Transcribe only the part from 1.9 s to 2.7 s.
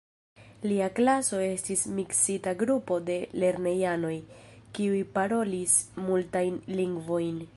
miksita